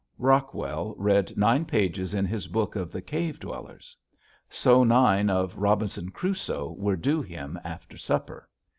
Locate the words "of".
2.75-2.91, 5.29-5.55